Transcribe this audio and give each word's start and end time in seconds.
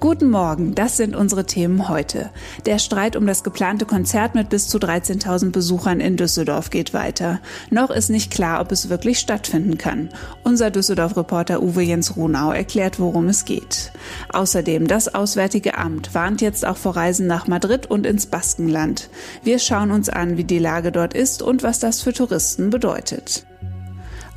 Guten 0.00 0.30
Morgen, 0.30 0.76
das 0.76 0.96
sind 0.96 1.16
unsere 1.16 1.44
Themen 1.44 1.88
heute. 1.88 2.30
Der 2.66 2.78
Streit 2.78 3.16
um 3.16 3.26
das 3.26 3.42
geplante 3.42 3.84
Konzert 3.84 4.36
mit 4.36 4.48
bis 4.48 4.68
zu 4.68 4.78
13.000 4.78 5.50
Besuchern 5.50 5.98
in 5.98 6.16
Düsseldorf 6.16 6.70
geht 6.70 6.94
weiter. 6.94 7.40
Noch 7.70 7.90
ist 7.90 8.08
nicht 8.08 8.30
klar, 8.30 8.60
ob 8.60 8.70
es 8.70 8.90
wirklich 8.90 9.18
stattfinden 9.18 9.76
kann. 9.76 10.10
Unser 10.44 10.70
Düsseldorf-Reporter 10.70 11.60
Uwe 11.64 11.82
Jens 11.82 12.16
Runau 12.16 12.52
erklärt, 12.52 13.00
worum 13.00 13.26
es 13.26 13.44
geht. 13.44 13.90
Außerdem, 14.32 14.86
das 14.86 15.12
Auswärtige 15.12 15.76
Amt 15.76 16.14
warnt 16.14 16.42
jetzt 16.42 16.64
auch 16.64 16.76
vor 16.76 16.94
Reisen 16.94 17.26
nach 17.26 17.48
Madrid 17.48 17.90
und 17.90 18.06
ins 18.06 18.26
Baskenland. 18.26 19.10
Wir 19.42 19.58
schauen 19.58 19.90
uns 19.90 20.08
an, 20.08 20.36
wie 20.36 20.44
die 20.44 20.60
Lage 20.60 20.92
dort 20.92 21.14
ist 21.14 21.42
und 21.42 21.64
was 21.64 21.80
das 21.80 22.02
für 22.02 22.12
Touristen 22.12 22.70
bedeutet. 22.70 23.47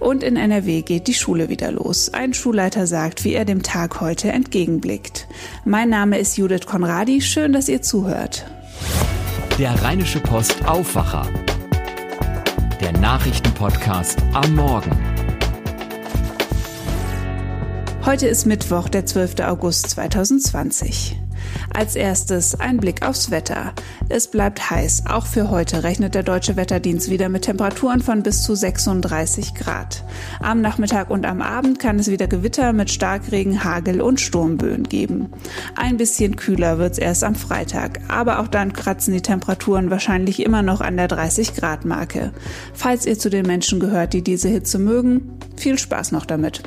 Und 0.01 0.23
in 0.23 0.35
NRW 0.35 0.81
geht 0.81 1.05
die 1.05 1.13
Schule 1.13 1.47
wieder 1.47 1.71
los. 1.71 2.11
Ein 2.11 2.33
Schulleiter 2.33 2.87
sagt, 2.87 3.23
wie 3.23 3.35
er 3.35 3.45
dem 3.45 3.61
Tag 3.61 4.01
heute 4.01 4.31
entgegenblickt. 4.31 5.27
Mein 5.63 5.89
Name 5.89 6.17
ist 6.17 6.37
Judith 6.37 6.65
Konradi. 6.65 7.21
Schön, 7.21 7.53
dass 7.53 7.69
ihr 7.69 7.83
zuhört. 7.83 8.47
Der 9.59 9.79
Rheinische 9.83 10.19
Post 10.19 10.65
Aufwacher. 10.65 11.29
Der 12.81 12.93
Nachrichtenpodcast 12.93 14.17
am 14.33 14.55
Morgen. 14.55 14.91
Heute 18.03 18.25
ist 18.25 18.47
Mittwoch, 18.47 18.89
der 18.89 19.05
12. 19.05 19.41
August 19.41 19.91
2020. 19.91 21.20
Als 21.73 21.95
erstes 21.95 22.59
ein 22.59 22.77
Blick 22.77 23.05
aufs 23.05 23.31
Wetter. 23.31 23.73
Es 24.09 24.29
bleibt 24.29 24.69
heiß. 24.69 25.03
Auch 25.07 25.25
für 25.25 25.49
heute 25.49 25.83
rechnet 25.83 26.15
der 26.15 26.23
Deutsche 26.23 26.55
Wetterdienst 26.55 27.09
wieder 27.09 27.29
mit 27.29 27.43
Temperaturen 27.43 28.01
von 28.01 28.23
bis 28.23 28.43
zu 28.43 28.55
36 28.55 29.55
Grad. 29.55 30.03
Am 30.41 30.61
Nachmittag 30.61 31.09
und 31.09 31.25
am 31.25 31.41
Abend 31.41 31.79
kann 31.79 31.99
es 31.99 32.09
wieder 32.09 32.27
Gewitter 32.27 32.73
mit 32.73 32.91
Starkregen, 32.91 33.63
Hagel 33.63 34.01
und 34.01 34.19
Sturmböen 34.19 34.83
geben. 34.83 35.29
Ein 35.75 35.97
bisschen 35.97 36.35
kühler 36.35 36.77
wird's 36.77 36.97
erst 36.97 37.23
am 37.23 37.35
Freitag, 37.35 38.01
aber 38.09 38.39
auch 38.39 38.47
dann 38.47 38.73
kratzen 38.73 39.13
die 39.13 39.21
Temperaturen 39.21 39.89
wahrscheinlich 39.89 40.43
immer 40.43 40.61
noch 40.61 40.81
an 40.81 40.97
der 40.97 41.07
30 41.07 41.55
Grad 41.55 41.85
Marke. 41.85 42.31
Falls 42.73 43.05
ihr 43.05 43.17
zu 43.17 43.29
den 43.29 43.45
Menschen 43.45 43.79
gehört, 43.79 44.13
die 44.13 44.23
diese 44.23 44.49
Hitze 44.49 44.79
mögen, 44.79 45.39
viel 45.55 45.77
Spaß 45.77 46.11
noch 46.11 46.25
damit. 46.25 46.63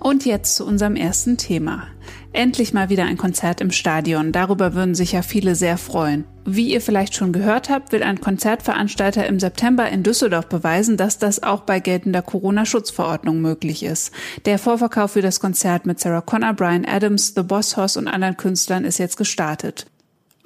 Und 0.00 0.26
jetzt 0.26 0.56
zu 0.56 0.66
unserem 0.66 0.96
ersten 0.96 1.38
Thema. 1.38 1.84
Endlich 2.32 2.72
mal 2.72 2.88
wieder 2.88 3.04
ein 3.04 3.16
Konzert 3.16 3.60
im 3.60 3.70
Stadion. 3.70 4.32
Darüber 4.32 4.74
würden 4.74 4.94
sich 4.94 5.12
ja 5.12 5.22
viele 5.22 5.54
sehr 5.54 5.78
freuen. 5.78 6.24
Wie 6.44 6.72
ihr 6.72 6.80
vielleicht 6.80 7.14
schon 7.14 7.32
gehört 7.32 7.70
habt, 7.70 7.92
will 7.92 8.02
ein 8.02 8.20
Konzertveranstalter 8.20 9.26
im 9.26 9.40
September 9.40 9.88
in 9.88 10.02
Düsseldorf 10.02 10.48
beweisen, 10.48 10.96
dass 10.96 11.18
das 11.18 11.42
auch 11.42 11.60
bei 11.60 11.80
geltender 11.80 12.22
Corona-Schutzverordnung 12.22 13.40
möglich 13.40 13.82
ist. 13.82 14.12
Der 14.44 14.58
Vorverkauf 14.58 15.12
für 15.12 15.22
das 15.22 15.40
Konzert 15.40 15.86
mit 15.86 16.00
Sarah 16.00 16.20
Connor, 16.20 16.52
Brian 16.52 16.84
Adams, 16.84 17.34
The 17.34 17.42
Boss 17.42 17.76
Hoss 17.76 17.96
und 17.96 18.08
anderen 18.08 18.36
Künstlern 18.36 18.84
ist 18.84 18.98
jetzt 18.98 19.16
gestartet. 19.16 19.86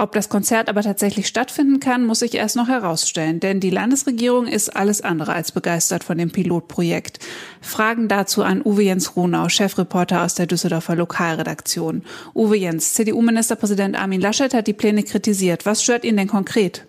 Ob 0.00 0.12
das 0.12 0.28
Konzert 0.28 0.68
aber 0.68 0.82
tatsächlich 0.82 1.27
stattfinden 1.27 1.80
kann, 1.80 2.06
muss 2.06 2.20
sich 2.20 2.34
erst 2.34 2.54
noch 2.54 2.68
herausstellen, 2.68 3.41
denn 3.41 3.58
die 3.58 3.70
Landesregierung 3.70 4.46
ist 4.46 4.77
alles 4.77 5.00
andere 5.00 5.32
als 5.32 5.50
begeistert 5.50 6.04
von 6.04 6.16
dem 6.16 6.30
Pilotprojekt. 6.30 7.18
Fragen 7.60 8.06
dazu 8.06 8.44
an 8.44 8.62
Uwe 8.64 8.84
Jens 8.84 9.16
Runau, 9.16 9.48
Chefreporter 9.48 10.22
aus 10.22 10.34
der 10.34 10.46
Düsseldorfer 10.46 10.94
Lokalredaktion. 10.94 12.04
Uwe 12.32 12.56
Jens, 12.56 12.94
CDU-Ministerpräsident 12.94 14.00
Armin 14.00 14.20
Laschet 14.20 14.54
hat 14.54 14.69
die 14.69 14.72
Pläne 14.72 15.02
kritisiert. 15.02 15.66
Was 15.66 15.82
stört 15.82 16.04
ihn 16.04 16.16
denn 16.16 16.28
konkret? 16.28 16.86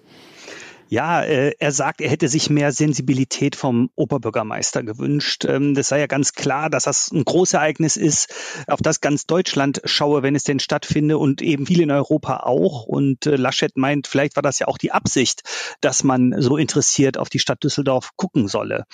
Ja, 0.91 1.21
äh, 1.21 1.53
er 1.59 1.71
sagt, 1.71 2.01
er 2.01 2.09
hätte 2.09 2.27
sich 2.27 2.49
mehr 2.49 2.71
Sensibilität 2.71 3.55
vom 3.55 3.91
Oberbürgermeister 3.93 4.81
gewünscht. 4.81 5.45
Ähm, 5.45 5.75
das 5.75 5.89
sei 5.89 5.99
ja 5.99 6.07
ganz 6.07 6.33
klar, 6.33 6.71
dass 6.71 6.85
das 6.85 7.11
ein 7.11 7.25
Großereignis 7.25 7.95
ist, 7.95 8.33
auf 8.65 8.79
das 8.81 8.99
ganz 8.99 9.27
Deutschland 9.27 9.81
schaue, 9.85 10.23
wenn 10.23 10.33
es 10.33 10.45
denn 10.45 10.59
stattfinde 10.59 11.19
und 11.19 11.43
eben 11.43 11.67
viel 11.67 11.81
in 11.81 11.91
Europa 11.91 12.37
auch. 12.37 12.85
Und 12.85 13.27
äh, 13.27 13.35
Laschet 13.35 13.77
meint, 13.77 14.07
vielleicht 14.07 14.35
war 14.35 14.41
das 14.41 14.57
ja 14.57 14.67
auch 14.67 14.79
die 14.79 14.91
Absicht, 14.91 15.43
dass 15.79 16.03
man 16.03 16.33
so 16.41 16.57
interessiert 16.57 17.19
auf 17.19 17.29
die 17.29 17.37
Stadt 17.37 17.63
Düsseldorf 17.63 18.09
gucken 18.15 18.47
solle. 18.47 18.85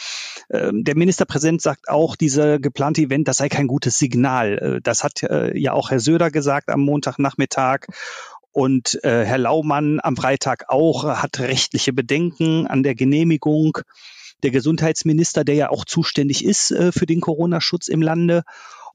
Ähm, 0.51 0.83
der 0.83 0.97
Ministerpräsident 0.97 1.61
sagt 1.61 1.87
auch, 1.87 2.17
dieser 2.17 2.59
geplante 2.59 3.03
Event, 3.03 3.29
das 3.29 3.37
sei 3.37 3.47
kein 3.47 3.67
gutes 3.67 3.97
Signal. 3.97 4.57
Äh, 4.57 4.81
das 4.81 5.05
hat 5.05 5.21
ja 5.53 5.71
auch 5.71 5.91
Herr 5.91 6.01
Söder 6.01 6.29
gesagt 6.29 6.69
am 6.69 6.81
Montagnachmittag. 6.81 7.87
Und 8.55 9.03
äh, 9.03 9.25
Herr 9.25 9.37
Laumann 9.37 9.99
am 10.01 10.15
Freitag 10.15 10.69
auch 10.69 11.03
hat 11.03 11.39
rechtliche 11.39 11.91
Bedenken 11.91 12.67
an 12.67 12.83
der 12.83 12.95
Genehmigung. 12.95 13.79
Der 14.43 14.51
Gesundheitsminister, 14.51 15.43
der 15.43 15.55
ja 15.55 15.69
auch 15.71 15.83
zuständig 15.83 16.45
ist 16.45 16.71
äh, 16.71 16.93
für 16.93 17.05
den 17.05 17.19
Corona-Schutz 17.19 17.89
im 17.89 18.01
Lande. 18.01 18.43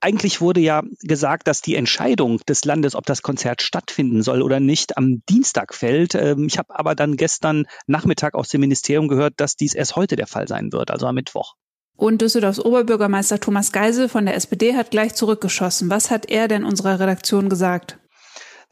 Eigentlich 0.01 0.41
wurde 0.41 0.61
ja 0.61 0.83
gesagt, 1.03 1.47
dass 1.47 1.61
die 1.61 1.75
Entscheidung 1.75 2.41
des 2.49 2.65
Landes, 2.65 2.95
ob 2.95 3.05
das 3.05 3.21
Konzert 3.21 3.61
stattfinden 3.61 4.23
soll 4.23 4.41
oder 4.41 4.61
nicht, 4.61 4.97
am 4.97 5.23
Dienstag 5.29 5.75
fällt. 5.75 6.15
Ähm, 6.15 6.47
ich 6.47 6.57
habe 6.57 6.79
aber 6.79 6.95
dann 6.95 7.19
gestern 7.19 7.67
Nachmittag 7.87 8.37
aus 8.37 8.49
dem 8.49 8.63
Ministerium 8.63 9.09
gehört, 9.09 9.35
dass 9.37 9.57
dies 9.57 9.75
erst 9.75 9.95
heute 9.95 10.17
der 10.17 10.27
Fall 10.27 10.49
sein 10.49 10.73
wird, 10.73 10.91
also 10.91 11.07
am 11.07 11.17
Mittwoch. 11.17 11.53
Und 11.97 12.23
Düsseldorfs 12.23 12.65
Oberbürgermeister 12.65 13.41
Thomas 13.41 13.73
Geisel 13.73 14.09
von 14.09 14.25
der 14.25 14.37
SPD 14.37 14.75
hat 14.75 14.91
gleich 14.91 15.15
zurückgeschossen. 15.15 15.91
Was 15.91 16.11
hat 16.11 16.31
er 16.31 16.49
denn 16.49 16.65
unserer 16.65 16.99
Redaktion 16.99 17.51
gesagt? 17.51 17.99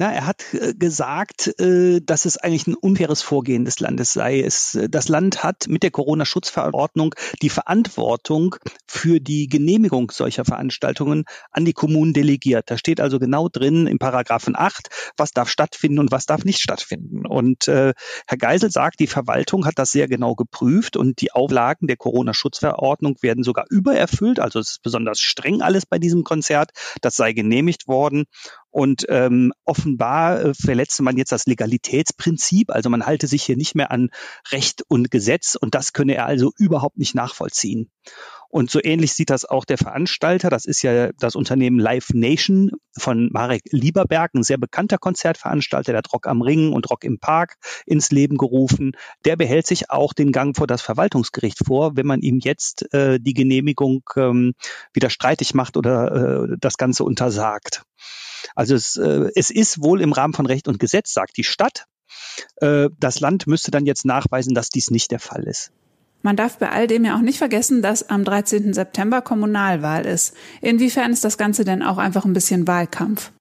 Na, 0.00 0.12
er 0.12 0.26
hat 0.26 0.54
äh, 0.54 0.74
gesagt, 0.74 1.58
äh, 1.60 2.00
dass 2.00 2.24
es 2.24 2.36
eigentlich 2.36 2.68
ein 2.68 2.76
unfaires 2.76 3.20
Vorgehen 3.20 3.64
des 3.64 3.80
Landes 3.80 4.12
sei. 4.12 4.40
Es, 4.40 4.76
äh, 4.76 4.88
das 4.88 5.08
Land 5.08 5.42
hat 5.42 5.66
mit 5.66 5.82
der 5.82 5.90
Corona-Schutzverordnung 5.90 7.16
die 7.42 7.50
Verantwortung 7.50 8.54
für 8.88 9.20
die 9.20 9.48
Genehmigung 9.48 10.10
solcher 10.10 10.44
Veranstaltungen 10.44 11.24
an 11.50 11.64
die 11.64 11.72
Kommunen 11.72 12.12
delegiert. 12.12 12.70
Da 12.70 12.78
steht 12.78 13.00
also 13.00 13.18
genau 13.18 13.48
drin 13.48 13.86
im 13.86 13.98
Paragraphen 13.98 14.56
8, 14.56 14.88
was 15.16 15.32
darf 15.32 15.48
stattfinden 15.48 15.98
und 15.98 16.10
was 16.10 16.26
darf 16.26 16.44
nicht 16.44 16.60
stattfinden. 16.60 17.26
Und 17.26 17.68
äh, 17.68 17.92
Herr 18.26 18.38
Geisel 18.38 18.70
sagt, 18.70 19.00
die 19.00 19.06
Verwaltung 19.06 19.66
hat 19.66 19.78
das 19.78 19.92
sehr 19.92 20.08
genau 20.08 20.34
geprüft 20.34 20.96
und 20.96 21.20
die 21.20 21.32
Auflagen 21.32 21.86
der 21.86 21.96
Corona-Schutzverordnung 21.96 23.16
werden 23.20 23.44
sogar 23.44 23.66
übererfüllt. 23.70 24.40
Also 24.40 24.58
es 24.58 24.72
ist 24.72 24.82
besonders 24.82 25.20
streng 25.20 25.62
alles 25.62 25.86
bei 25.86 25.98
diesem 25.98 26.24
Konzert. 26.24 26.70
Das 27.02 27.16
sei 27.16 27.32
genehmigt 27.32 27.88
worden. 27.88 28.24
Und 28.70 29.06
ähm, 29.08 29.52
offenbar 29.64 30.40
äh, 30.40 30.54
verletzte 30.54 31.02
man 31.02 31.16
jetzt 31.16 31.32
das 31.32 31.46
Legalitätsprinzip. 31.46 32.70
Also 32.70 32.90
man 32.90 33.06
halte 33.06 33.26
sich 33.26 33.42
hier 33.42 33.56
nicht 33.56 33.74
mehr 33.74 33.90
an 33.90 34.10
Recht 34.50 34.82
und 34.88 35.10
Gesetz 35.10 35.56
und 35.56 35.74
das 35.74 35.92
könne 35.92 36.14
er 36.14 36.26
also 36.26 36.52
überhaupt 36.58 36.98
nicht 36.98 37.14
nachvollziehen. 37.14 37.90
Und 38.50 38.70
so 38.70 38.80
ähnlich 38.82 39.12
sieht 39.12 39.30
das 39.30 39.44
auch 39.44 39.66
der 39.66 39.76
Veranstalter. 39.76 40.48
Das 40.48 40.64
ist 40.64 40.82
ja 40.82 41.12
das 41.12 41.36
Unternehmen 41.36 41.78
Live 41.78 42.08
Nation 42.14 42.70
von 42.96 43.28
Marek 43.30 43.62
Lieberberg, 43.70 44.34
ein 44.34 44.42
sehr 44.42 44.56
bekannter 44.56 44.96
Konzertveranstalter, 44.98 45.92
der 45.92 45.98
hat 45.98 46.12
Rock 46.12 46.26
am 46.26 46.40
Ring 46.40 46.72
und 46.72 46.88
Rock 46.90 47.04
im 47.04 47.18
Park 47.18 47.56
ins 47.84 48.10
Leben 48.10 48.38
gerufen. 48.38 48.92
Der 49.26 49.36
behält 49.36 49.66
sich 49.66 49.90
auch 49.90 50.14
den 50.14 50.32
Gang 50.32 50.56
vor 50.56 50.66
das 50.66 50.80
Verwaltungsgericht 50.80 51.58
vor, 51.66 51.96
wenn 51.96 52.06
man 52.06 52.20
ihm 52.20 52.38
jetzt 52.42 52.92
äh, 52.94 53.20
die 53.20 53.34
Genehmigung 53.34 54.02
ähm, 54.16 54.54
wieder 54.94 55.10
streitig 55.10 55.52
macht 55.52 55.76
oder 55.76 56.46
äh, 56.52 56.56
das 56.58 56.78
Ganze 56.78 57.04
untersagt. 57.04 57.82
Also 58.54 58.74
es, 58.74 58.96
äh, 58.96 59.30
es 59.34 59.50
ist 59.50 59.82
wohl 59.82 60.00
im 60.00 60.12
Rahmen 60.12 60.32
von 60.32 60.46
Recht 60.46 60.68
und 60.68 60.78
Gesetz, 60.78 61.12
sagt 61.12 61.36
die 61.36 61.44
Stadt. 61.44 61.84
Äh, 62.56 62.88
das 62.98 63.20
Land 63.20 63.46
müsste 63.46 63.70
dann 63.70 63.84
jetzt 63.84 64.04
nachweisen, 64.04 64.54
dass 64.54 64.70
dies 64.70 64.90
nicht 64.90 65.10
der 65.10 65.20
Fall 65.20 65.44
ist. 65.44 65.72
Man 66.22 66.36
darf 66.36 66.58
bei 66.58 66.70
all 66.70 66.86
dem 66.86 67.04
ja 67.04 67.16
auch 67.16 67.20
nicht 67.20 67.38
vergessen, 67.38 67.80
dass 67.80 68.08
am 68.08 68.24
13. 68.24 68.72
September 68.74 69.22
Kommunalwahl 69.22 70.04
ist. 70.04 70.34
Inwiefern 70.60 71.12
ist 71.12 71.24
das 71.24 71.38
Ganze 71.38 71.64
denn 71.64 71.82
auch 71.82 71.98
einfach 71.98 72.24
ein 72.24 72.32
bisschen 72.32 72.66
Wahlkampf? 72.66 73.32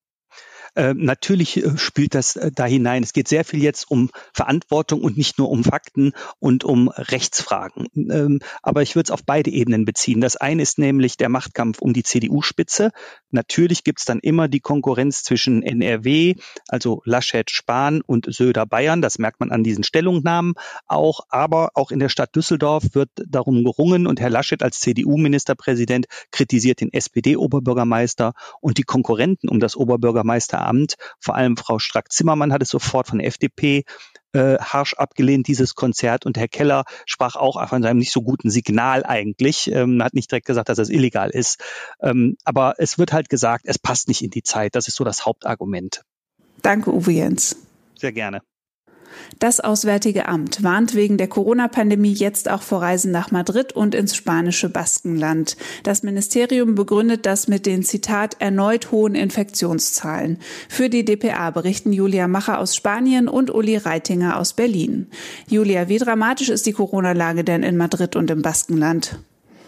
Äh, 0.78 0.94
natürlich 0.94 1.58
äh, 1.58 1.76
spielt 1.78 2.14
das 2.14 2.36
äh, 2.36 2.52
da 2.54 2.66
hinein. 2.66 3.02
Es 3.02 3.12
geht 3.12 3.28
sehr 3.28 3.44
viel 3.44 3.64
jetzt 3.64 3.90
um 3.90 4.12
Verantwortung 4.32 5.02
und 5.02 5.18
nicht 5.18 5.40
nur 5.40 5.50
um 5.50 5.64
Fakten 5.64 6.12
und 6.38 6.64
um 6.64 6.90
Rechtsfragen. 6.90 7.88
Ähm, 7.96 8.40
aber 8.62 8.84
ich 8.84 8.96
würde 8.96 9.08
es 9.08 9.12
auf 9.12 9.24
beide 9.26 9.50
Ebenen 9.50 9.86
beziehen. 9.86 10.22
Das 10.22 10.36
eine 10.36 10.62
ist 10.62 10.78
nämlich 10.78 11.18
der 11.18 11.30
Machtkampf 11.30 11.80
um 11.80 11.94
die 11.94 12.04
CDU-Spitze. 12.04 12.92
Natürlich 13.32 13.84
gibt 13.84 14.00
es 14.00 14.06
dann 14.06 14.20
immer 14.20 14.48
die 14.48 14.60
Konkurrenz 14.60 15.24
zwischen 15.24 15.64
NRW, 15.64 16.36
also 16.68 17.02
Laschet 17.06 17.50
Spahn 17.50 18.02
und 18.02 18.32
Söder 18.32 18.68
Bayern. 18.68 19.02
Das 19.02 19.18
merkt 19.18 19.40
man 19.40 19.50
an 19.50 19.64
diesen 19.64 19.84
Stellungnahmen 19.84 20.54
auch. 20.86 21.22
Aber 21.30 21.72
auch 21.74 21.90
in 21.90 21.98
der 21.98 22.10
Stadt 22.10 22.36
Düsseldorf 22.36 22.84
wird 22.94 23.10
darum 23.28 23.64
gerungen 23.64 24.06
und 24.06 24.20
Herr 24.20 24.30
Laschet 24.30 24.62
als 24.62 24.80
CDU-Ministerpräsident 24.82 26.06
kritisiert 26.32 26.82
den 26.82 26.94
SPD-Oberbürgermeister 26.94 28.34
und 28.62 28.78
die 28.78 28.84
Konkurrenten 28.84 29.50
um 29.50 29.60
das 29.60 29.76
Oberbürgermeister 29.76 30.67
Amt. 30.68 30.96
Vor 31.20 31.36
allem 31.36 31.58
Frau 31.58 31.80
Strack-Zimmermann 31.80 32.54
hat 32.54 32.62
es 32.62 32.70
sofort 32.70 33.08
von 33.08 33.20
der 33.20 33.28
FDP 33.28 33.84
äh, 34.34 34.58
harsch 34.60 34.94
abgelehnt, 34.94 35.48
dieses 35.48 35.76
Konzert. 35.76 36.26
Und 36.26 36.38
Herr 36.38 36.48
Keller 36.48 36.84
sprach 37.06 37.36
auch 37.36 37.68
von 37.70 37.82
seinem 37.82 37.98
nicht 37.98 38.12
so 38.12 38.22
guten 38.22 38.50
Signal 38.50 39.06
eigentlich. 39.06 39.72
Ähm, 39.72 40.04
hat 40.04 40.14
nicht 40.14 40.32
direkt 40.32 40.46
gesagt, 40.46 40.70
dass 40.70 40.78
das 40.78 40.90
illegal 40.90 41.30
ist. 41.30 41.64
Ähm, 42.02 42.38
aber 42.44 42.76
es 42.78 43.00
wird 43.00 43.14
halt 43.14 43.30
gesagt, 43.30 43.66
es 43.68 43.80
passt 43.80 44.08
nicht 44.08 44.22
in 44.22 44.30
die 44.30 44.44
Zeit. 44.44 44.76
Das 44.76 44.88
ist 44.88 44.96
so 44.96 45.04
das 45.04 45.26
Hauptargument. 45.26 46.02
Danke, 46.62 46.94
Uwe 46.94 47.12
Jens. 47.12 47.56
Sehr 47.96 48.12
gerne. 48.12 48.42
Das 49.40 49.60
Auswärtige 49.60 50.28
Amt 50.28 50.64
warnt 50.64 50.96
wegen 50.96 51.18
der 51.18 51.28
Corona-Pandemie 51.28 52.14
jetzt 52.14 52.50
auch 52.50 52.62
vor 52.62 52.82
Reisen 52.82 53.12
nach 53.12 53.32
Madrid 53.32 53.74
und 53.74 53.96
ins 53.96 54.16
spanische 54.16 54.70
Baskenland. 54.70 55.58
Das 55.84 56.04
Ministerium 56.04 56.76
begründet 56.76 57.26
das 57.26 57.48
mit 57.48 57.66
den 57.66 57.84
Zitat 57.84 58.38
erneut 58.40 58.92
hohen 58.92 59.16
Infektionszahlen. 59.16 60.40
Für 60.70 60.90
die 60.90 61.06
DPA 61.06 61.52
berichten 61.52 61.94
Julia 61.94 62.28
Macher 62.28 62.60
aus 62.60 62.76
Spanien 62.76 63.28
und 63.28 63.54
Uli 63.54 63.78
Reitinger 63.78 64.40
aus 64.40 64.54
Berlin. 64.54 65.08
Julia, 65.48 65.88
wie 65.88 66.00
dramatisch 66.00 66.50
ist 66.50 66.66
die 66.66 66.74
Corona-Lage 66.74 67.44
denn 67.44 67.64
in 67.64 67.78
Madrid 67.78 68.16
und 68.16 68.32
im 68.32 68.42
Baskenland? 68.42 69.20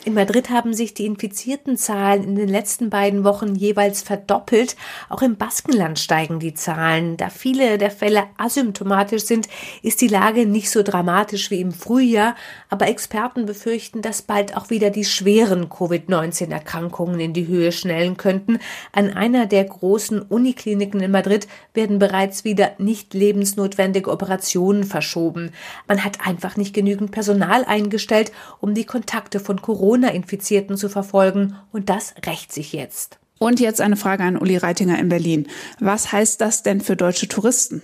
In 0.05 0.13
Madrid 0.13 0.49
haben 0.49 0.73
sich 0.73 0.93
die 0.93 1.05
infizierten 1.05 1.75
Zahlen 1.75 2.23
in 2.23 2.35
den 2.35 2.47
letzten 2.47 2.89
beiden 2.89 3.25
Wochen 3.25 3.55
jeweils 3.55 4.01
verdoppelt. 4.01 4.77
Auch 5.09 5.21
im 5.21 5.35
Baskenland 5.35 5.99
steigen 5.99 6.39
die 6.39 6.53
Zahlen. 6.53 7.17
Da 7.17 7.29
viele 7.29 7.77
der 7.77 7.91
Fälle 7.91 8.23
asymptomatisch 8.37 9.23
sind, 9.23 9.49
ist 9.83 9.99
die 9.99 10.07
Lage 10.07 10.45
nicht 10.45 10.69
so 10.69 10.83
dramatisch 10.83 11.51
wie 11.51 11.59
im 11.59 11.73
Frühjahr. 11.73 12.35
Aber 12.69 12.87
Experten 12.87 13.45
befürchten, 13.45 14.01
dass 14.01 14.21
bald 14.21 14.55
auch 14.55 14.69
wieder 14.69 14.89
die 14.89 15.03
schweren 15.03 15.67
Covid-19-Erkrankungen 15.67 17.19
in 17.19 17.33
die 17.33 17.47
Höhe 17.47 17.73
schnellen 17.73 18.15
könnten. 18.15 18.59
An 18.93 19.11
einer 19.11 19.47
der 19.47 19.65
großen 19.65 20.21
Unikliniken 20.21 21.01
in 21.01 21.11
Madrid 21.11 21.49
werden 21.73 21.99
bereits 21.99 22.45
wieder 22.45 22.71
nicht 22.77 23.13
lebensnotwendige 23.13 24.09
Operationen 24.09 24.85
verschoben. 24.85 25.51
Man 25.89 26.05
hat 26.05 26.25
einfach 26.25 26.55
nicht 26.55 26.73
genügend 26.73 27.11
Personal 27.11 27.65
eingestellt, 27.65 28.31
um 28.61 28.73
die 28.73 28.85
Kontakte 28.85 29.41
von 29.41 29.61
Corona 29.61 29.88
Corona-Infizierten 29.89 30.77
zu 30.77 30.87
verfolgen. 30.87 31.55
Und 31.71 31.89
das 31.89 32.13
rächt 32.25 32.53
sich 32.53 32.73
jetzt. 32.73 33.17
Und 33.39 33.59
jetzt 33.59 33.81
eine 33.81 33.95
Frage 33.95 34.23
an 34.23 34.37
Uli 34.37 34.55
Reitinger 34.57 34.99
in 34.99 35.09
Berlin. 35.09 35.47
Was 35.79 36.11
heißt 36.11 36.39
das 36.41 36.61
denn 36.61 36.79
für 36.79 36.95
deutsche 36.95 37.27
Touristen? 37.27 37.81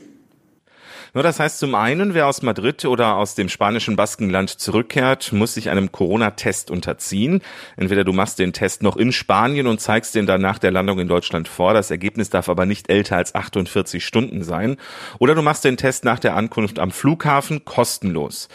Nur 1.15 1.23
das 1.23 1.39
heißt 1.39 1.59
zum 1.59 1.75
einen, 1.75 2.13
wer 2.13 2.27
aus 2.27 2.41
Madrid 2.41 2.83
oder 2.83 3.15
aus 3.15 3.35
dem 3.35 3.47
spanischen 3.47 3.95
Baskenland 3.95 4.49
zurückkehrt, 4.49 5.31
muss 5.31 5.53
sich 5.53 5.69
einem 5.69 5.93
Corona-Test 5.93 6.69
unterziehen. 6.69 7.41
Entweder 7.77 8.03
du 8.03 8.11
machst 8.11 8.37
den 8.37 8.51
Test 8.51 8.83
noch 8.83 8.97
in 8.97 9.13
Spanien 9.13 9.65
und 9.67 9.79
zeigst 9.79 10.13
den 10.13 10.25
dann 10.25 10.41
nach 10.41 10.59
der 10.59 10.71
Landung 10.71 10.99
in 10.99 11.07
Deutschland 11.07 11.47
vor. 11.47 11.73
Das 11.73 11.89
Ergebnis 11.89 12.29
darf 12.31 12.49
aber 12.49 12.65
nicht 12.65 12.89
älter 12.89 13.15
als 13.15 13.33
48 13.33 14.05
Stunden 14.05 14.43
sein. 14.43 14.75
Oder 15.17 15.35
du 15.35 15.41
machst 15.41 15.63
den 15.63 15.77
Test 15.77 16.03
nach 16.03 16.19
der 16.19 16.35
Ankunft 16.35 16.79
am 16.79 16.91
Flughafen 16.91 17.63
kostenlos. 17.63 18.49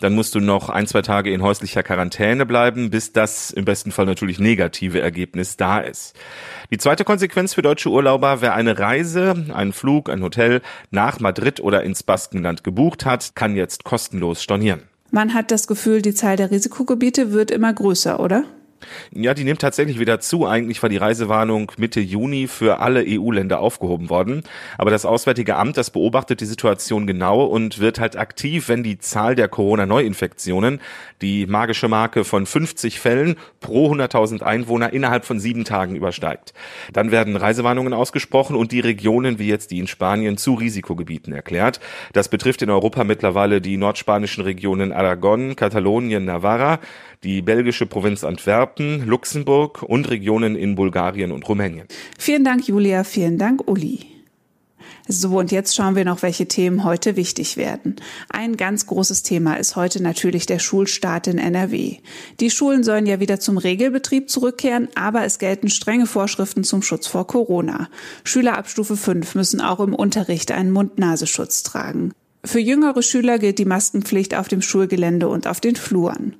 Dann 0.00 0.14
musst 0.14 0.34
du 0.34 0.40
noch 0.40 0.68
ein, 0.68 0.86
zwei 0.86 1.00
Tage 1.00 1.32
in 1.32 1.42
häuslicher 1.42 1.82
Quarantäne 1.82 2.44
bleiben, 2.44 2.90
bis 2.90 3.12
das 3.12 3.50
im 3.50 3.64
besten 3.64 3.92
Fall 3.92 4.04
natürlich 4.04 4.38
negative 4.38 5.00
Ergebnis 5.00 5.56
da 5.56 5.78
ist. 5.78 6.14
Die 6.70 6.76
zweite 6.76 7.04
Konsequenz 7.04 7.54
für 7.54 7.62
deutsche 7.62 7.88
Urlauber, 7.88 8.42
wer 8.42 8.54
eine 8.54 8.78
Reise, 8.78 9.46
einen 9.54 9.72
Flug, 9.72 10.10
ein 10.10 10.22
Hotel 10.22 10.60
nach 10.90 11.20
Madrid 11.20 11.60
oder 11.60 11.82
ins 11.82 12.02
Baskenland 12.06 12.64
gebucht 12.64 13.04
hat, 13.04 13.34
kann 13.34 13.56
jetzt 13.56 13.84
kostenlos 13.84 14.42
stornieren. 14.42 14.82
Man 15.10 15.34
hat 15.34 15.50
das 15.50 15.66
Gefühl, 15.66 16.02
die 16.02 16.14
Zahl 16.14 16.36
der 16.36 16.50
Risikogebiete 16.50 17.32
wird 17.32 17.50
immer 17.50 17.72
größer, 17.72 18.18
oder? 18.20 18.44
Ja, 19.12 19.34
die 19.34 19.44
nimmt 19.44 19.60
tatsächlich 19.60 19.98
wieder 19.98 20.20
zu. 20.20 20.46
Eigentlich 20.46 20.82
war 20.82 20.88
die 20.88 20.96
Reisewarnung 20.96 21.72
Mitte 21.76 22.00
Juni 22.00 22.46
für 22.48 22.80
alle 22.80 23.04
EU-Länder 23.06 23.60
aufgehoben 23.60 24.10
worden. 24.10 24.42
Aber 24.78 24.90
das 24.90 25.04
Auswärtige 25.04 25.56
Amt, 25.56 25.76
das 25.76 25.90
beobachtet 25.90 26.40
die 26.40 26.46
Situation 26.46 27.06
genau 27.06 27.44
und 27.44 27.78
wird 27.78 27.98
halt 27.98 28.16
aktiv, 28.16 28.68
wenn 28.68 28.82
die 28.82 28.98
Zahl 28.98 29.34
der 29.34 29.48
Corona-Neuinfektionen 29.48 30.80
die 31.22 31.46
magische 31.46 31.88
Marke 31.88 32.24
von 32.24 32.46
50 32.46 33.00
Fällen 33.00 33.36
pro 33.60 33.92
100.000 33.92 34.42
Einwohner 34.42 34.92
innerhalb 34.92 35.24
von 35.24 35.40
sieben 35.40 35.64
Tagen 35.64 35.96
übersteigt. 35.96 36.52
Dann 36.92 37.10
werden 37.10 37.36
Reisewarnungen 37.36 37.94
ausgesprochen 37.94 38.56
und 38.56 38.72
die 38.72 38.80
Regionen, 38.80 39.38
wie 39.38 39.48
jetzt 39.48 39.70
die 39.70 39.78
in 39.78 39.86
Spanien, 39.86 40.36
zu 40.36 40.54
Risikogebieten 40.54 41.32
erklärt. 41.32 41.80
Das 42.12 42.28
betrifft 42.28 42.62
in 42.62 42.70
Europa 42.70 43.04
mittlerweile 43.04 43.60
die 43.60 43.76
nordspanischen 43.76 44.44
Regionen 44.44 44.92
Aragon, 44.92 45.56
Katalonien, 45.56 46.24
Navarra, 46.24 46.80
die 47.22 47.42
belgische 47.42 47.86
Provinz 47.86 48.24
Antwerpen, 48.24 48.65
Luxemburg 48.78 49.82
und 49.82 50.10
Regionen 50.10 50.56
in 50.56 50.74
Bulgarien 50.74 51.32
und 51.32 51.48
Rumänien. 51.48 51.86
Vielen 52.18 52.44
Dank, 52.44 52.66
Julia. 52.68 53.04
Vielen 53.04 53.38
Dank, 53.38 53.66
Uli. 53.66 54.06
So, 55.08 55.38
und 55.38 55.52
jetzt 55.52 55.76
schauen 55.76 55.94
wir 55.94 56.04
noch, 56.04 56.22
welche 56.22 56.48
Themen 56.48 56.82
heute 56.82 57.14
wichtig 57.14 57.56
werden. 57.56 57.96
Ein 58.28 58.56
ganz 58.56 58.86
großes 58.86 59.22
Thema 59.22 59.54
ist 59.54 59.76
heute 59.76 60.02
natürlich 60.02 60.46
der 60.46 60.58
Schulstart 60.58 61.28
in 61.28 61.38
NRW. 61.38 61.98
Die 62.40 62.50
Schulen 62.50 62.82
sollen 62.82 63.06
ja 63.06 63.20
wieder 63.20 63.38
zum 63.38 63.56
Regelbetrieb 63.56 64.28
zurückkehren, 64.28 64.88
aber 64.96 65.24
es 65.24 65.38
gelten 65.38 65.68
strenge 65.68 66.06
Vorschriften 66.06 66.64
zum 66.64 66.82
Schutz 66.82 67.06
vor 67.06 67.26
Corona. 67.26 67.88
Schüler 68.24 68.58
ab 68.58 68.68
Stufe 68.68 68.96
5 68.96 69.36
müssen 69.36 69.60
auch 69.60 69.78
im 69.78 69.94
Unterricht 69.94 70.50
einen 70.50 70.72
Mund-Nasenschutz 70.72 71.62
tragen. 71.62 72.12
Für 72.46 72.60
jüngere 72.60 73.02
Schüler 73.02 73.38
gilt 73.40 73.58
die 73.58 73.64
Maskenpflicht 73.64 74.38
auf 74.38 74.46
dem 74.46 74.62
Schulgelände 74.62 75.26
und 75.26 75.48
auf 75.48 75.60
den 75.60 75.74
Fluren. 75.74 76.36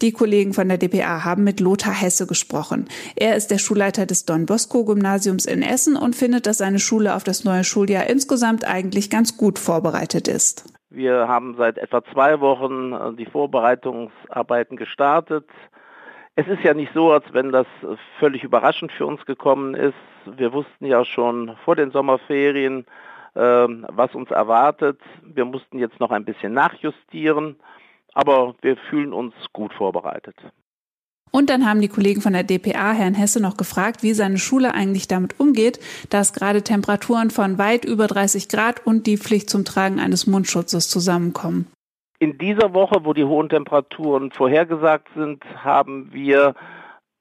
Die 0.00 0.10
Kollegen 0.10 0.54
von 0.54 0.66
der 0.68 0.78
DPA 0.78 1.22
haben 1.26 1.44
mit 1.44 1.60
Lothar 1.60 1.92
Hesse 1.92 2.26
gesprochen. 2.26 2.88
Er 3.14 3.36
ist 3.36 3.50
der 3.50 3.58
Schulleiter 3.58 4.06
des 4.06 4.24
Don 4.24 4.46
Bosco 4.46 4.86
Gymnasiums 4.86 5.44
in 5.44 5.60
Essen 5.60 5.96
und 5.96 6.16
findet, 6.16 6.46
dass 6.46 6.58
seine 6.58 6.78
Schule 6.78 7.14
auf 7.14 7.24
das 7.24 7.44
neue 7.44 7.64
Schuljahr 7.64 8.08
insgesamt 8.08 8.66
eigentlich 8.66 9.10
ganz 9.10 9.36
gut 9.36 9.58
vorbereitet 9.58 10.28
ist. 10.28 10.64
Wir 10.88 11.28
haben 11.28 11.54
seit 11.58 11.76
etwa 11.76 12.02
zwei 12.04 12.40
Wochen 12.40 12.94
äh, 12.94 13.12
die 13.12 13.26
Vorbereitungsarbeiten 13.26 14.78
gestartet. 14.78 15.44
Es 16.36 16.48
ist 16.48 16.64
ja 16.64 16.72
nicht 16.72 16.92
so, 16.94 17.12
als 17.12 17.24
wenn 17.32 17.52
das 17.52 17.66
völlig 18.18 18.44
überraschend 18.44 18.92
für 18.92 19.04
uns 19.04 19.26
gekommen 19.26 19.74
ist. 19.74 19.94
Wir 20.24 20.54
wussten 20.54 20.86
ja 20.86 21.04
schon 21.04 21.54
vor 21.66 21.76
den 21.76 21.90
Sommerferien, 21.90 22.86
was 23.34 24.14
uns 24.14 24.30
erwartet. 24.30 25.00
Wir 25.22 25.44
mussten 25.44 25.78
jetzt 25.78 26.00
noch 26.00 26.10
ein 26.10 26.24
bisschen 26.24 26.52
nachjustieren, 26.52 27.56
aber 28.12 28.54
wir 28.60 28.76
fühlen 28.76 29.12
uns 29.12 29.34
gut 29.52 29.72
vorbereitet. 29.72 30.36
Und 31.32 31.48
dann 31.48 31.64
haben 31.64 31.80
die 31.80 31.88
Kollegen 31.88 32.20
von 32.20 32.32
der 32.32 32.42
DPA 32.42 32.92
Herrn 32.92 33.14
Hesse 33.14 33.40
noch 33.40 33.56
gefragt, 33.56 34.02
wie 34.02 34.12
seine 34.14 34.38
Schule 34.38 34.74
eigentlich 34.74 35.06
damit 35.06 35.38
umgeht, 35.38 35.78
dass 36.10 36.32
gerade 36.32 36.62
Temperaturen 36.62 37.30
von 37.30 37.58
weit 37.58 37.84
über 37.84 38.08
30 38.08 38.48
Grad 38.48 38.84
und 38.84 39.06
die 39.06 39.16
Pflicht 39.16 39.48
zum 39.48 39.64
Tragen 39.64 40.00
eines 40.00 40.26
Mundschutzes 40.26 40.88
zusammenkommen. 40.88 41.70
In 42.18 42.36
dieser 42.36 42.74
Woche, 42.74 43.04
wo 43.04 43.14
die 43.14 43.24
hohen 43.24 43.48
Temperaturen 43.48 44.30
vorhergesagt 44.32 45.08
sind, 45.14 45.42
haben 45.56 46.12
wir 46.12 46.54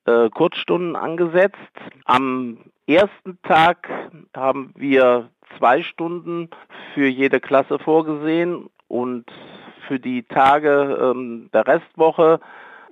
äh, 0.05 0.29
Kurzstunden 0.29 0.95
angesetzt. 0.95 1.55
Am 2.05 2.57
ersten 2.87 3.39
Tag 3.43 3.87
haben 4.35 4.73
wir 4.75 5.29
zwei 5.57 5.83
Stunden 5.83 6.49
für 6.93 7.07
jede 7.07 7.39
Klasse 7.39 7.79
vorgesehen 7.79 8.69
und 8.87 9.25
für 9.87 9.99
die 9.99 10.23
Tage 10.23 10.99
ähm, 11.01 11.49
der 11.53 11.67
Restwoche 11.67 12.39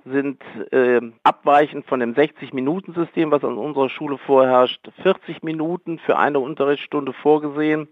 sind 0.04 0.42
äh, 0.72 1.00
abweichend 1.22 1.86
von 1.86 2.00
dem 2.00 2.14
60-Minuten-System, 2.14 3.30
was 3.30 3.44
an 3.44 3.58
unserer 3.58 3.88
Schule 3.88 4.18
vorherrscht, 4.18 4.90
40 5.02 5.42
Minuten 5.42 5.98
für 5.98 6.18
eine 6.18 6.40
Unterrichtsstunde 6.40 7.12
vorgesehen. 7.12 7.88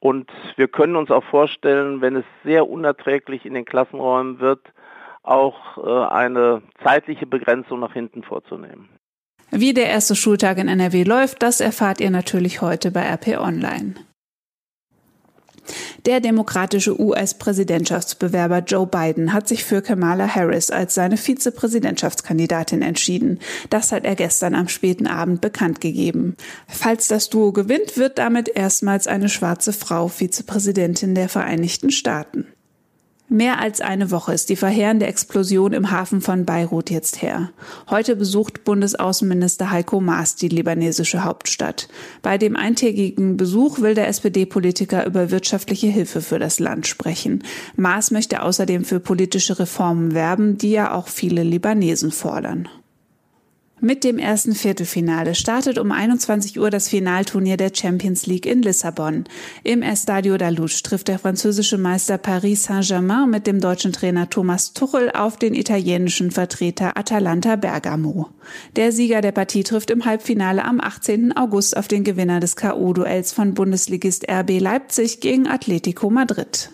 Und 0.00 0.30
wir 0.56 0.68
können 0.68 0.96
uns 0.96 1.10
auch 1.10 1.24
vorstellen, 1.24 2.00
wenn 2.00 2.16
es 2.16 2.24
sehr 2.44 2.68
unerträglich 2.68 3.44
in 3.44 3.54
den 3.54 3.64
Klassenräumen 3.64 4.38
wird, 4.40 4.60
auch 5.22 5.78
äh, 5.78 6.12
eine 6.12 6.62
zeitliche 6.84 7.26
Begrenzung 7.26 7.80
nach 7.80 7.92
hinten 7.92 8.22
vorzunehmen. 8.22 8.88
Wie 9.50 9.72
der 9.72 9.86
erste 9.86 10.14
Schultag 10.14 10.58
in 10.58 10.68
NRW 10.68 11.04
läuft, 11.04 11.42
das 11.42 11.60
erfahrt 11.60 12.00
ihr 12.00 12.10
natürlich 12.10 12.60
heute 12.60 12.90
bei 12.90 13.02
RP 13.02 13.38
Online. 13.38 13.94
Der 16.06 16.20
demokratische 16.20 16.98
US-Präsidentschaftsbewerber 17.00 18.60
Joe 18.60 18.86
Biden 18.86 19.32
hat 19.32 19.48
sich 19.48 19.64
für 19.64 19.82
Kamala 19.82 20.26
Harris 20.34 20.70
als 20.70 20.94
seine 20.94 21.16
Vizepräsidentschaftskandidatin 21.16 22.82
entschieden. 22.82 23.40
Das 23.68 23.92
hat 23.92 24.04
er 24.04 24.14
gestern 24.14 24.54
am 24.54 24.68
späten 24.68 25.06
Abend 25.06 25.40
bekannt 25.40 25.80
gegeben. 25.80 26.36
Falls 26.66 27.08
das 27.08 27.28
Duo 27.28 27.52
gewinnt, 27.52 27.96
wird 27.96 28.18
damit 28.18 28.48
erstmals 28.48 29.06
eine 29.06 29.28
schwarze 29.28 29.72
Frau 29.72 30.08
Vizepräsidentin 30.08 31.14
der 31.14 31.28
Vereinigten 31.28 31.90
Staaten. 31.90 32.46
Mehr 33.30 33.60
als 33.60 33.82
eine 33.82 34.10
Woche 34.10 34.32
ist 34.32 34.48
die 34.48 34.56
verheerende 34.56 35.06
Explosion 35.06 35.74
im 35.74 35.90
Hafen 35.90 36.22
von 36.22 36.46
Beirut 36.46 36.88
jetzt 36.88 37.20
her. 37.20 37.50
Heute 37.90 38.16
besucht 38.16 38.64
Bundesaußenminister 38.64 39.70
Heiko 39.70 40.00
Maas 40.00 40.34
die 40.36 40.48
libanesische 40.48 41.24
Hauptstadt. 41.24 41.88
Bei 42.22 42.38
dem 42.38 42.56
eintägigen 42.56 43.36
Besuch 43.36 43.80
will 43.80 43.94
der 43.94 44.08
SPD-Politiker 44.08 45.04
über 45.04 45.30
wirtschaftliche 45.30 45.88
Hilfe 45.88 46.22
für 46.22 46.38
das 46.38 46.58
Land 46.58 46.86
sprechen. 46.86 47.44
Maas 47.76 48.10
möchte 48.10 48.42
außerdem 48.42 48.86
für 48.86 48.98
politische 48.98 49.58
Reformen 49.58 50.14
werben, 50.14 50.56
die 50.56 50.70
ja 50.70 50.94
auch 50.94 51.08
viele 51.08 51.42
Libanesen 51.42 52.12
fordern. 52.12 52.66
Mit 53.80 54.02
dem 54.02 54.18
ersten 54.18 54.54
Viertelfinale 54.54 55.36
startet 55.36 55.78
um 55.78 55.92
21 55.92 56.58
Uhr 56.58 56.68
das 56.68 56.88
Finalturnier 56.88 57.56
der 57.56 57.70
Champions 57.72 58.26
League 58.26 58.44
in 58.44 58.62
Lissabon. 58.62 59.24
Im 59.62 59.82
Estadio 59.82 60.36
da 60.36 60.48
Luz 60.48 60.82
trifft 60.82 61.06
der 61.06 61.20
französische 61.20 61.78
Meister 61.78 62.18
Paris 62.18 62.64
Saint-Germain 62.64 63.30
mit 63.30 63.46
dem 63.46 63.60
deutschen 63.60 63.92
Trainer 63.92 64.28
Thomas 64.28 64.72
Tuchel 64.72 65.12
auf 65.12 65.36
den 65.36 65.54
italienischen 65.54 66.32
Vertreter 66.32 66.98
Atalanta 66.98 67.54
Bergamo. 67.54 68.30
Der 68.74 68.90
Sieger 68.90 69.20
der 69.20 69.32
Partie 69.32 69.62
trifft 69.62 69.90
im 69.90 70.04
Halbfinale 70.04 70.64
am 70.64 70.80
18. 70.80 71.36
August 71.36 71.76
auf 71.76 71.86
den 71.86 72.02
Gewinner 72.02 72.40
des 72.40 72.56
K.O.-Duells 72.56 73.32
von 73.32 73.54
Bundesligist 73.54 74.28
RB 74.28 74.58
Leipzig 74.58 75.20
gegen 75.20 75.46
Atletico 75.46 76.10
Madrid. 76.10 76.70